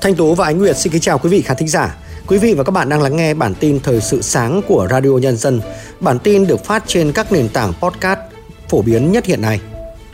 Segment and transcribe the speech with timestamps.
[0.00, 1.96] Thanh Tú và Ánh Nguyệt xin kính chào quý vị khán thính giả.
[2.26, 5.10] Quý vị và các bạn đang lắng nghe bản tin thời sự sáng của Radio
[5.10, 5.60] Nhân dân.
[6.00, 8.18] Bản tin được phát trên các nền tảng podcast
[8.68, 9.60] phổ biến nhất hiện nay.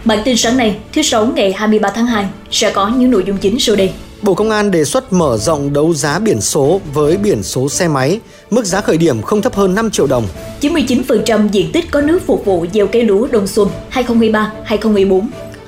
[0.05, 3.36] Bản tin sáng nay, thứ Sáu ngày 23 tháng 2 sẽ có những nội dung
[3.36, 3.93] chính sau đây.
[4.27, 7.89] Bộ Công an đề xuất mở rộng đấu giá biển số với biển số xe
[7.89, 8.21] máy,
[8.51, 10.27] mức giá khởi điểm không thấp hơn 5 triệu đồng.
[10.61, 15.20] 99% diện tích có nước phục vụ gieo cây lúa đông xuân 2023-2024.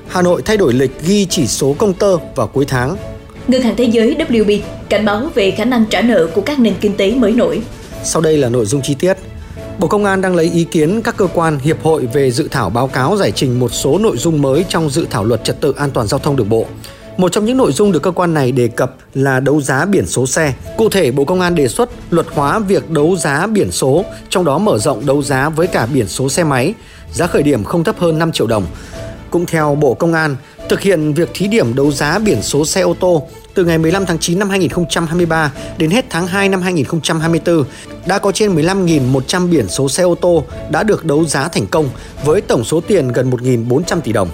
[0.08, 2.96] Hà Nội thay đổi lịch ghi chỉ số công tơ vào cuối tháng.
[3.48, 6.74] Ngân hàng Thế giới WB cảnh báo về khả năng trả nợ của các nền
[6.80, 7.62] kinh tế mới nổi.
[8.04, 9.14] Sau đây là nội dung chi tiết.
[9.78, 12.70] Bộ Công an đang lấy ý kiến các cơ quan, hiệp hội về dự thảo
[12.70, 15.74] báo cáo giải trình một số nội dung mới trong dự thảo luật trật tự
[15.76, 16.66] an toàn giao thông đường bộ.
[17.18, 20.06] Một trong những nội dung được cơ quan này đề cập là đấu giá biển
[20.06, 20.54] số xe.
[20.76, 24.44] Cụ thể, Bộ Công an đề xuất luật hóa việc đấu giá biển số, trong
[24.44, 26.74] đó mở rộng đấu giá với cả biển số xe máy,
[27.12, 28.66] giá khởi điểm không thấp hơn 5 triệu đồng.
[29.30, 30.36] Cũng theo Bộ Công an,
[30.68, 34.06] thực hiện việc thí điểm đấu giá biển số xe ô tô từ ngày 15
[34.06, 37.64] tháng 9 năm 2023 đến hết tháng 2 năm 2024
[38.06, 41.88] đã có trên 15.100 biển số xe ô tô đã được đấu giá thành công
[42.24, 44.28] với tổng số tiền gần 1.400 tỷ đồng.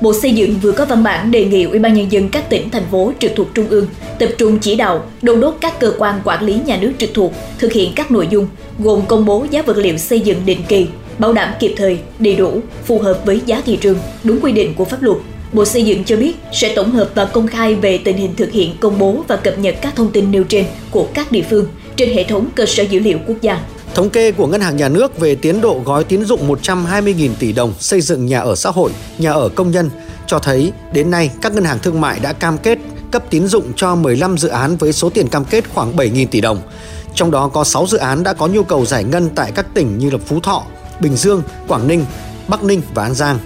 [0.00, 2.70] Bộ Xây dựng vừa có văn bản đề nghị Ủy ban nhân dân các tỉnh
[2.70, 3.86] thành phố trực thuộc trung ương
[4.18, 7.32] tập trung chỉ đạo, đôn đốc các cơ quan quản lý nhà nước trực thuộc
[7.58, 8.46] thực hiện các nội dung
[8.78, 10.86] gồm công bố giá vật liệu xây dựng định kỳ,
[11.18, 14.74] bảo đảm kịp thời, đầy đủ, phù hợp với giá thị trường, đúng quy định
[14.74, 15.16] của pháp luật.
[15.52, 18.52] Bộ Xây dựng cho biết sẽ tổng hợp và công khai về tình hình thực
[18.52, 21.66] hiện công bố và cập nhật các thông tin nêu trên của các địa phương
[21.96, 23.60] trên hệ thống cơ sở dữ liệu quốc gia.
[23.94, 27.52] Thống kê của Ngân hàng Nhà nước về tiến độ gói tín dụng 120.000 tỷ
[27.52, 29.90] đồng xây dựng nhà ở xã hội, nhà ở công nhân
[30.26, 32.78] cho thấy đến nay các ngân hàng thương mại đã cam kết
[33.10, 36.40] cấp tín dụng cho 15 dự án với số tiền cam kết khoảng 7.000 tỷ
[36.40, 36.58] đồng.
[37.14, 39.98] Trong đó có 6 dự án đã có nhu cầu giải ngân tại các tỉnh
[39.98, 40.62] như là Phú Thọ,
[41.00, 42.04] Bình Dương, Quảng Ninh,
[42.48, 43.38] Bắc Ninh và An Giang.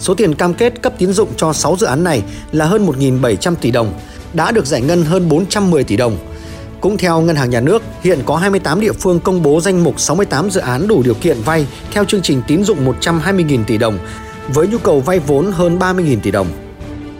[0.00, 3.54] Số tiền cam kết cấp tín dụng cho 6 dự án này là hơn 1.700
[3.54, 3.92] tỷ đồng,
[4.32, 6.16] đã được giải ngân hơn 410 tỷ đồng.
[6.80, 10.00] Cũng theo Ngân hàng Nhà nước, hiện có 28 địa phương công bố danh mục
[10.00, 13.98] 68 dự án đủ điều kiện vay theo chương trình tín dụng 120.000 tỷ đồng,
[14.48, 16.46] với nhu cầu vay vốn hơn 30.000 tỷ đồng.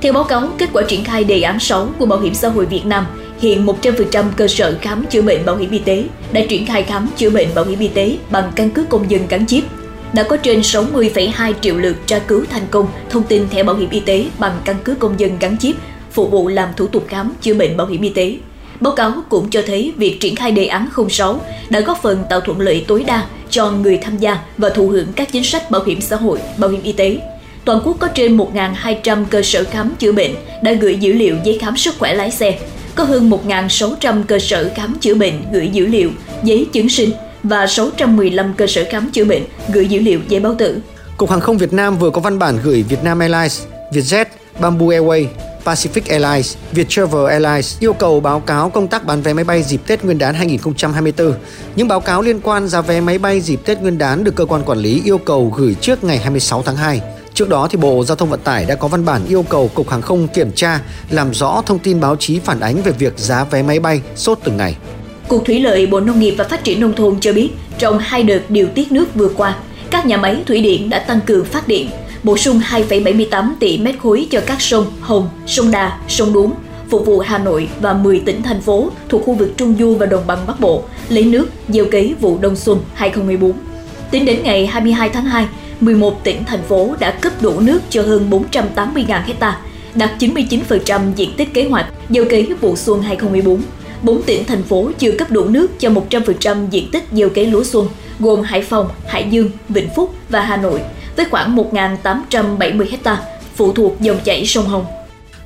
[0.01, 2.67] Theo báo cáo kết quả triển khai đề án 6 của Bảo hiểm xã hội
[2.67, 3.07] Việt Nam,
[3.39, 7.09] hiện 100% cơ sở khám chữa bệnh bảo hiểm y tế đã triển khai khám
[7.17, 9.65] chữa bệnh bảo hiểm y tế bằng căn cước công dân gắn chip
[10.13, 13.91] đã có trên 60,2 triệu lượt tra cứu thành công thông tin thẻ bảo hiểm
[13.91, 15.77] y tế bằng căn cước công dân gắn chip,
[16.11, 18.37] phục vụ làm thủ tục khám chữa bệnh bảo hiểm y tế.
[18.81, 22.41] Báo cáo cũng cho thấy việc triển khai đề án 06 đã góp phần tạo
[22.41, 25.85] thuận lợi tối đa cho người tham gia và thụ hưởng các chính sách bảo
[25.85, 27.19] hiểm xã hội, bảo hiểm y tế.
[27.65, 31.59] Toàn quốc có trên 1.200 cơ sở khám chữa bệnh đã gửi dữ liệu giấy
[31.59, 32.59] khám sức khỏe lái xe,
[32.95, 36.11] có hơn 1.600 cơ sở khám chữa bệnh gửi dữ liệu
[36.43, 37.11] giấy chứng sinh
[37.43, 39.43] và 615 cơ sở khám chữa bệnh
[39.73, 40.81] gửi dữ liệu giấy báo tử.
[41.17, 43.63] Cục Hàng không Việt Nam vừa có văn bản gửi Vietnam Airlines,
[43.93, 44.25] Vietjet,
[44.61, 45.27] Bamboo Airways,
[45.65, 49.81] Pacific Airlines, Viettravel Airlines yêu cầu báo cáo công tác bán vé máy bay dịp
[49.87, 51.35] Tết Nguyên đán 2024.
[51.77, 54.45] Những báo cáo liên quan giá vé máy bay dịp Tết Nguyên đán được cơ
[54.45, 57.01] quan quản lý yêu cầu gửi trước ngày 26 tháng 2.
[57.35, 59.91] Trước đó thì Bộ Giao thông Vận tải đã có văn bản yêu cầu Cục
[59.91, 63.45] Hàng không kiểm tra, làm rõ thông tin báo chí phản ánh về việc giá
[63.45, 64.77] vé máy bay sốt từng ngày.
[65.29, 68.23] Cục Thủy lợi Bộ Nông nghiệp và Phát triển Nông thôn cho biết, trong hai
[68.23, 69.57] đợt điều tiết nước vừa qua,
[69.91, 71.91] các nhà máy thủy điện đã tăng cường phát điện,
[72.23, 76.53] bổ sung 2,78 tỷ mét khối cho các sông Hồng, sông Đà, sông Đuống,
[76.91, 80.07] phục vụ Hà Nội và 10 tỉnh thành phố thuộc khu vực Trung Du và
[80.07, 83.53] Đồng bằng Bắc Bộ lấy nước gieo cấy vụ đông xuân 2014.
[84.11, 85.47] Tính đến ngày 22 tháng 2,
[85.81, 89.61] 11 tỉnh thành phố đã cấp đủ nước cho hơn 480.000 hecta,
[89.95, 93.63] đạt 99% diện tích kế hoạch gieo cấy vụ xuân 2014.
[94.03, 97.65] 4 tỉnh thành phố chưa cấp đủ nước cho 100% diện tích gieo cấy lúa
[97.65, 97.89] xuân,
[98.21, 100.81] gồm Hải Phòng, Hải Dương, Vĩnh Phúc và Hà Nội,
[101.17, 103.23] với khoảng 1.870 hecta
[103.55, 104.85] phụ thuộc dòng chảy sông Hồng.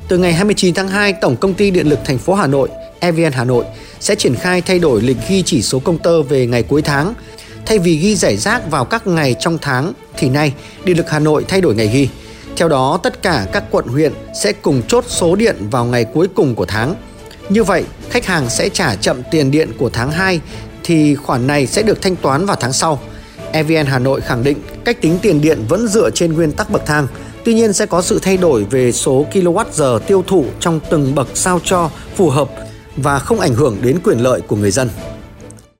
[0.08, 2.68] Từ ngày 29 tháng 2, Tổng công ty Điện lực thành phố Hà Nội,
[3.00, 3.64] EVN Hà Nội
[4.00, 7.14] sẽ triển khai thay đổi lịch ghi chỉ số công tơ về ngày cuối tháng.
[7.66, 10.52] Thay vì ghi giải rác vào các ngày trong tháng thì nay
[10.84, 12.08] Điện lực Hà Nội thay đổi ngày ghi.
[12.56, 14.12] Theo đó, tất cả các quận huyện
[14.42, 16.94] sẽ cùng chốt số điện vào ngày cuối cùng của tháng.
[17.48, 20.40] Như vậy, khách hàng sẽ trả chậm tiền điện của tháng 2
[20.84, 23.00] thì khoản này sẽ được thanh toán vào tháng sau.
[23.54, 26.86] EVN Hà Nội khẳng định cách tính tiền điện vẫn dựa trên nguyên tắc bậc
[26.86, 27.06] thang,
[27.44, 31.28] tuy nhiên sẽ có sự thay đổi về số kWh tiêu thụ trong từng bậc
[31.34, 32.50] sao cho phù hợp
[32.96, 34.88] và không ảnh hưởng đến quyền lợi của người dân.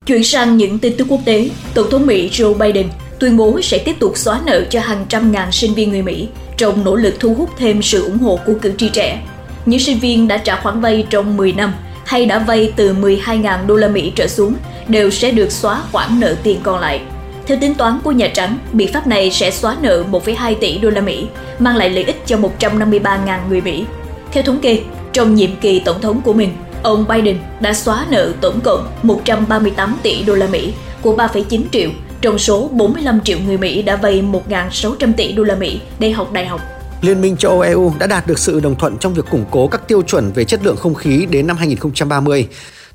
[0.06, 2.88] Chuyển sang những tin tức quốc tế, Tổng thống Mỹ Joe Biden
[3.18, 6.28] tuyên bố sẽ tiếp tục xóa nợ cho hàng trăm ngàn sinh viên người Mỹ
[6.56, 9.22] trong nỗ lực thu hút thêm sự ủng hộ của cử tri trẻ.
[9.66, 11.74] Những sinh viên đã trả khoản vay trong 10 năm
[12.04, 14.54] hay đã vay từ 12.000 đô la Mỹ trở xuống
[14.88, 17.00] đều sẽ được xóa khoản nợ tiền còn lại.
[17.46, 20.90] Theo tính toán của Nhà Trắng, biện pháp này sẽ xóa nợ 1,2 tỷ đô
[20.90, 21.26] la Mỹ,
[21.58, 23.84] mang lại lợi ích cho 153.000 người Mỹ.
[24.32, 24.80] Theo thống kê,
[25.12, 26.52] trong nhiệm kỳ tổng thống của mình,
[26.82, 31.90] ông Biden đã xóa nợ tổng cộng 138 tỷ đô la Mỹ của 3,9 triệu
[32.20, 36.32] trong số 45 triệu người Mỹ đã vay 1.600 tỷ đô la Mỹ để học
[36.32, 36.60] đại học.
[37.00, 39.68] Liên minh châu Âu EU đã đạt được sự đồng thuận trong việc củng cố
[39.68, 42.48] các tiêu chuẩn về chất lượng không khí đến năm 2030.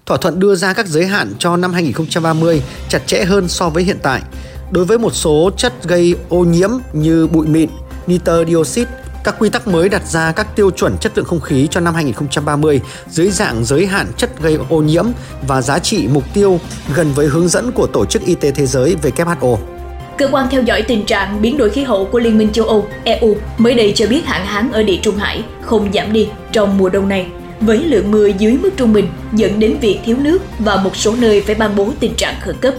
[0.06, 3.84] Thỏa thuận đưa ra các giới hạn cho năm 2030 chặt chẽ hơn so với
[3.84, 4.22] hiện tại.
[4.72, 7.70] Đối với một số chất gây ô nhiễm như bụi mịn,
[8.08, 8.92] nitơ dioxide,
[9.24, 11.96] các quy tắc mới đặt ra các tiêu chuẩn chất lượng không khí cho năm
[11.96, 15.06] 2030 dưới dạng giới hạn chất gây ô nhiễm
[15.48, 16.60] và giá trị mục tiêu
[16.96, 19.58] gần với hướng dẫn của Tổ chức Y tế Thế giới WHO.
[20.18, 22.88] Cơ quan theo dõi tình trạng biến đổi khí hậu của Liên minh châu Âu
[23.04, 26.78] EU mới đây cho biết hạn hán ở địa Trung Hải không giảm đi trong
[26.78, 27.28] mùa đông này
[27.62, 31.16] với lượng mưa dưới mức trung bình dẫn đến việc thiếu nước và một số
[31.16, 32.74] nơi phải ban bố tình trạng khẩn cấp.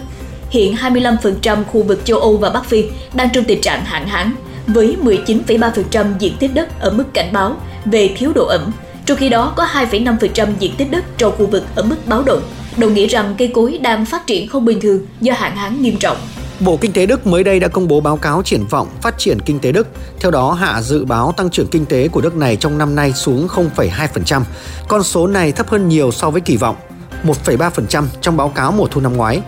[0.49, 2.83] Hiện 25% khu vực châu Âu và Bắc Phi
[3.13, 4.31] đang trong tình trạng hạn hán,
[4.67, 7.55] với 19,3% diện tích đất ở mức cảnh báo
[7.85, 8.71] về thiếu độ ẩm,
[9.05, 12.41] trong khi đó có 2,5% diện tích đất trong khu vực ở mức báo động,
[12.77, 15.97] đồng nghĩa rằng cây cối đang phát triển không bình thường do hạn hán nghiêm
[15.97, 16.17] trọng.
[16.65, 19.39] Bộ Kinh tế Đức mới đây đã công bố báo cáo triển vọng phát triển
[19.39, 19.87] kinh tế Đức.
[20.19, 23.13] Theo đó, hạ dự báo tăng trưởng kinh tế của nước này trong năm nay
[23.13, 24.41] xuống 0,2%.
[24.87, 26.75] Con số này thấp hơn nhiều so với kỳ vọng,
[27.23, 29.41] 1,3% trong báo cáo mùa thu năm ngoái.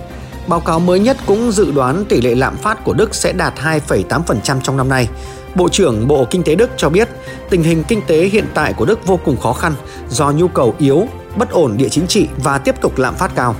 [0.48, 3.54] Báo cáo mới nhất cũng dự đoán tỷ lệ lạm phát của Đức sẽ đạt
[3.64, 5.08] 2,8% trong năm nay.
[5.56, 7.10] Bộ trưởng Bộ Kinh tế Đức cho biết
[7.50, 9.74] tình hình kinh tế hiện tại của Đức vô cùng khó khăn
[10.10, 13.56] do nhu cầu yếu, bất ổn địa chính trị và tiếp tục lạm phát cao.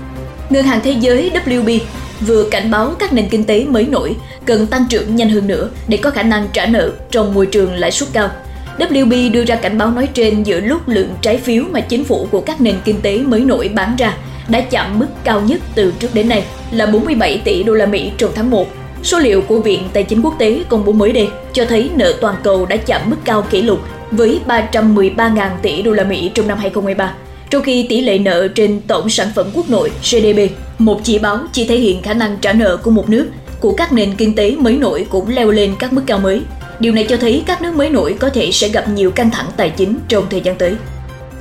[0.50, 1.80] Ngân hàng Thế giới WB
[2.28, 4.16] vừa cảnh báo các nền kinh tế mới nổi
[4.46, 7.74] cần tăng trưởng nhanh hơn nữa để có khả năng trả nợ trong môi trường
[7.74, 8.30] lãi suất cao.
[8.78, 12.28] WB đưa ra cảnh báo nói trên giữa lúc lượng trái phiếu mà chính phủ
[12.32, 14.18] của các nền kinh tế mới nổi bán ra
[14.48, 18.12] đã chạm mức cao nhất từ trước đến nay, là 47 tỷ đô la Mỹ
[18.18, 18.68] trong tháng 1.
[19.04, 22.14] Số liệu của Viện Tài chính Quốc tế công bố mới đây cho thấy nợ
[22.22, 23.80] toàn cầu đã chạm mức cao kỷ lục
[24.12, 27.14] với 313.000 tỷ đô la Mỹ trong năm 2023
[27.54, 30.40] trong khi tỷ lệ nợ trên tổng sản phẩm quốc nội GDP,
[30.80, 33.28] một chỉ báo chỉ thể hiện khả năng trả nợ của một nước,
[33.60, 36.42] của các nền kinh tế mới nổi cũng leo lên các mức cao mới.
[36.80, 39.46] Điều này cho thấy các nước mới nổi có thể sẽ gặp nhiều căng thẳng
[39.58, 40.76] tài chính trong thời gian tới.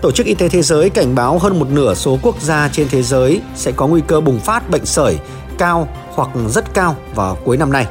[0.01, 2.89] Tổ chức Y tế Thế giới cảnh báo hơn một nửa số quốc gia trên
[2.89, 5.17] thế giới sẽ có nguy cơ bùng phát bệnh sởi
[5.59, 7.87] cao hoặc rất cao vào cuối năm nay,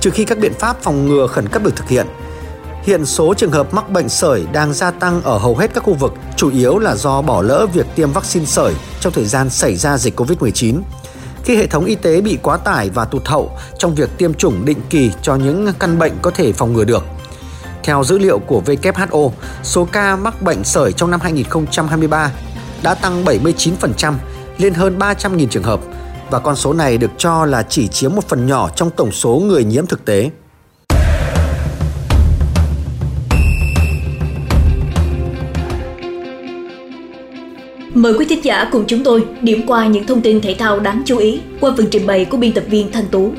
[0.00, 2.06] trừ khi các biện pháp phòng ngừa khẩn cấp được thực hiện–
[2.86, 5.94] Hiện số trường hợp mắc bệnh sởi đang gia tăng ở hầu hết các khu
[5.94, 9.76] vực, chủ yếu là do bỏ lỡ việc tiêm vaccine sởi trong thời gian xảy
[9.76, 10.80] ra dịch Covid-19.
[11.44, 14.64] Khi hệ thống y tế bị quá tải và tụt hậu trong việc tiêm chủng
[14.64, 17.04] định kỳ cho những căn bệnh có thể phòng ngừa được.
[17.82, 19.30] Theo dữ liệu của WHO,
[19.62, 22.32] số ca mắc bệnh sởi trong năm 2023
[22.82, 24.14] đã tăng 79%
[24.58, 25.80] lên hơn 300.000 trường hợp
[26.30, 29.42] và con số này được cho là chỉ chiếm một phần nhỏ trong tổng số
[29.46, 30.30] người nhiễm thực tế.
[37.96, 41.02] Mời quý thính giả cùng chúng tôi điểm qua những thông tin thể thao đáng
[41.06, 43.32] chú ý qua phần trình bày của biên tập viên Thanh Tú.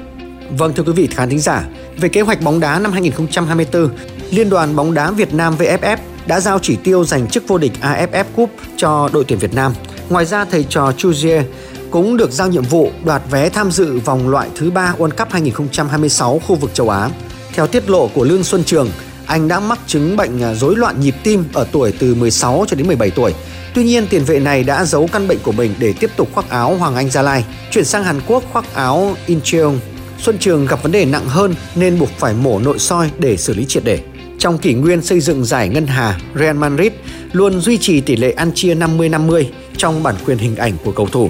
[0.58, 1.66] Vâng thưa quý vị khán thính giả,
[1.98, 3.90] về kế hoạch bóng đá năm 2024,
[4.32, 7.72] Liên đoàn bóng đá Việt Nam VFF đã giao chỉ tiêu giành chức vô địch
[7.82, 9.74] AFF Cup cho đội tuyển Việt Nam.
[10.10, 11.44] Ngoài ra thầy trò Chuzier
[11.92, 15.32] cũng được giao nhiệm vụ đoạt vé tham dự vòng loại thứ ba World Cup
[15.32, 17.10] 2026 khu vực châu Á.
[17.54, 18.90] Theo tiết lộ của Lương Xuân Trường,
[19.28, 22.76] anh đã mắc chứng bệnh à, rối loạn nhịp tim ở tuổi từ 16 cho
[22.76, 23.34] đến 17 tuổi
[23.78, 26.50] Tuy nhiên, tiền vệ này đã giấu căn bệnh của mình để tiếp tục khoác
[26.50, 29.72] áo Hoàng Anh Gia Lai, chuyển sang Hàn Quốc khoác áo Incheon.
[30.20, 33.54] Xuân Trường gặp vấn đề nặng hơn nên buộc phải mổ nội soi để xử
[33.54, 34.00] lý triệt để.
[34.40, 36.92] Trong kỷ nguyên xây dựng giải ngân hà, Real Madrid
[37.32, 39.44] luôn duy trì tỷ lệ ăn chia 50-50
[39.78, 41.30] trong bản quyền hình ảnh của cầu thủ.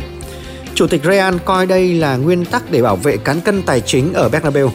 [0.75, 4.13] Chủ tịch Real coi đây là nguyên tắc để bảo vệ cán cân tài chính
[4.13, 4.72] ở Bernabeu.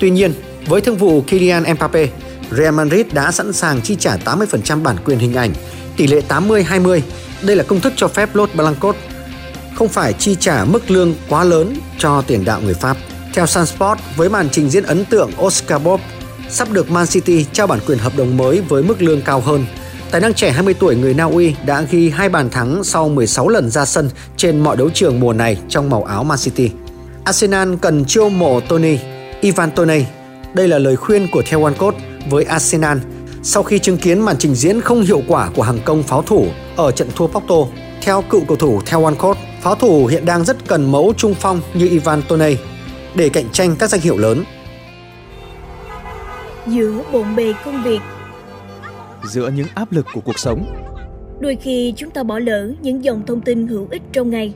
[0.00, 0.32] Tuy nhiên,
[0.66, 2.08] với thương vụ Kylian Mbappe,
[2.56, 5.52] Real Madrid đã sẵn sàng chi trả 80% bản quyền hình ảnh
[5.96, 7.00] tỷ lệ 80-20.
[7.42, 8.96] Đây là công thức cho phép Lốt Blancos
[9.74, 12.96] không phải chi trả mức lương quá lớn cho tiền đạo người Pháp.
[13.34, 16.00] Theo Sunsport, với màn trình diễn ấn tượng Oscar Bob
[16.50, 19.66] sắp được Man City trao bản quyền hợp đồng mới với mức lương cao hơn.
[20.10, 23.48] Tài năng trẻ 20 tuổi người Na Uy đã ghi hai bàn thắng sau 16
[23.48, 26.70] lần ra sân trên mọi đấu trường mùa này trong màu áo Man City.
[27.24, 28.98] Arsenal cần chiêu mộ Tony,
[29.40, 30.04] Ivan Toney.
[30.54, 31.92] Đây là lời khuyên của Theo Walcott
[32.30, 32.98] với Arsenal
[33.42, 36.46] sau khi chứng kiến màn trình diễn không hiệu quả của hàng công pháo thủ
[36.76, 37.54] ở trận thua Porto.
[38.02, 39.14] Theo cựu cầu thủ theo One
[39.60, 42.56] pháo thủ hiện đang rất cần mẫu trung phong như Ivan Toney
[43.14, 44.44] để cạnh tranh các danh hiệu lớn.
[46.66, 48.00] Giữa bộn bề công việc
[49.24, 50.64] Giữa những áp lực của cuộc sống
[51.40, 54.52] Đôi khi chúng ta bỏ lỡ những dòng thông tin hữu ích trong ngày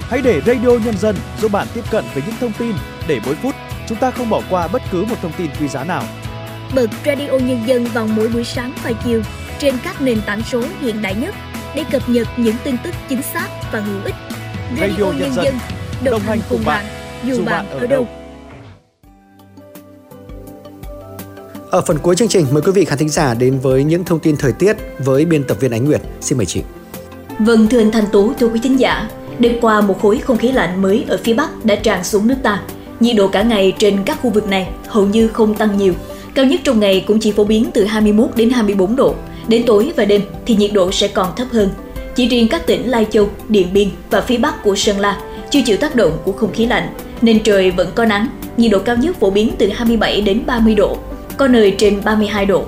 [0.00, 2.72] Hãy để Radio Nhân dân giúp bạn tiếp cận với những thông tin
[3.08, 3.54] để mỗi phút
[3.88, 6.02] chúng ta không bỏ qua bất cứ một thông tin quý giá nào.
[6.74, 9.22] Bật Radio Nhân dân vào mỗi buổi sáng và chiều
[9.58, 11.34] trên các nền tảng số hiện đại nhất
[11.74, 14.14] để cập nhật những tin tức chính xác và hữu ích.
[14.80, 15.54] Radio, Radio Nhân, Nhân dân
[16.04, 16.84] đồng, đồng hành cùng bạn,
[17.24, 18.08] dù bạn ở đâu.
[21.70, 24.20] Ở phần cuối chương trình, mời quý vị khán thính giả đến với những thông
[24.20, 26.00] tin thời tiết với biên tập viên Ánh Nguyệt.
[26.20, 26.62] Xin mời chị.
[27.38, 30.52] Vâng, thưa anh Thanh Tú, thưa quý thính giả, đêm qua một khối không khí
[30.52, 32.62] lạnh mới ở phía Bắc đã tràn xuống nước ta.
[33.00, 35.94] Nhiệt độ cả ngày trên các khu vực này hầu như không tăng nhiều.
[36.34, 39.14] Cao nhất trong ngày cũng chỉ phổ biến từ 21 đến 24 độ.
[39.48, 41.70] Đến tối và đêm thì nhiệt độ sẽ còn thấp hơn.
[42.14, 45.60] Chỉ riêng các tỉnh Lai Châu, Điện Biên và phía Bắc của Sơn La chưa
[45.66, 46.88] chịu tác động của không khí lạnh,
[47.22, 50.74] nên trời vẫn có nắng, nhiệt độ cao nhất phổ biến từ 27 đến 30
[50.74, 50.96] độ,
[51.36, 52.64] có nơi trên 32 độ.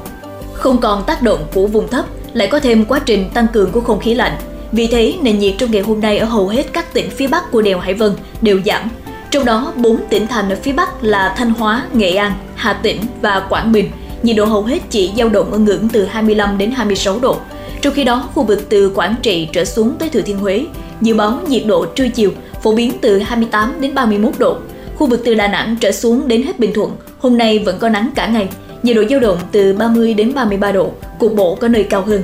[0.52, 3.80] Không còn tác động của vùng thấp, lại có thêm quá trình tăng cường của
[3.80, 4.32] không khí lạnh.
[4.72, 7.50] Vì thế, nền nhiệt trong ngày hôm nay ở hầu hết các tỉnh phía Bắc
[7.50, 8.88] của đèo Hải Vân đều giảm.
[9.30, 13.00] Trong đó, 4 tỉnh thành ở phía Bắc là Thanh Hóa, Nghệ An, Hà Tĩnh
[13.22, 13.90] và Quảng Bình.
[14.22, 17.36] Nhiệt độ hầu hết chỉ dao động ở ngưỡng từ 25 đến 26 độ.
[17.80, 20.64] Trong khi đó, khu vực từ Quảng Trị trở xuống tới Thừa Thiên Huế,
[21.00, 22.30] dự báo nhiệt độ trưa chiều
[22.62, 24.56] phổ biến từ 28 đến 31 độ.
[24.96, 27.88] Khu vực từ Đà Nẵng trở xuống đến hết Bình Thuận, hôm nay vẫn có
[27.88, 28.48] nắng cả ngày,
[28.82, 32.22] nhiệt độ dao động từ 30 đến 33 độ, cục bộ có nơi cao hơn.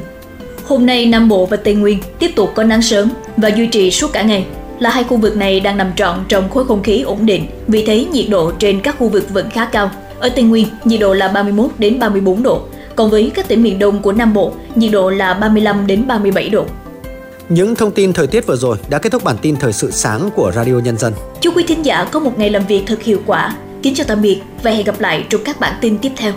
[0.67, 3.91] Hôm nay Nam Bộ và Tây Nguyên tiếp tục có nắng sớm và duy trì
[3.91, 4.47] suốt cả ngày.
[4.79, 7.87] Là hai khu vực này đang nằm trọn trong khối không khí ổn định, vì
[7.87, 9.91] thế nhiệt độ trên các khu vực vẫn khá cao.
[10.19, 12.61] Ở Tây Nguyên, nhiệt độ là 31 đến 34 độ,
[12.97, 16.49] còn với các tỉnh miền Đông của Nam Bộ, nhiệt độ là 35 đến 37
[16.49, 16.65] độ.
[17.49, 20.31] Những thông tin thời tiết vừa rồi đã kết thúc bản tin thời sự sáng
[20.35, 21.13] của Radio Nhân dân.
[21.41, 23.57] Chúc quý thính giả có một ngày làm việc thật hiệu quả.
[23.83, 26.33] Kính chào tạm biệt và hẹn gặp lại trong các bản tin tiếp theo.